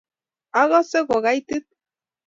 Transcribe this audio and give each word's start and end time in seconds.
akose 0.61 0.97
ko 1.07 1.15
kaitit 1.25 1.65